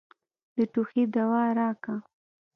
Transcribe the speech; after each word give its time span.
د 0.55 0.57
ټوخي 0.73 1.03
دوا 1.13 1.41
راکه. 1.57 1.95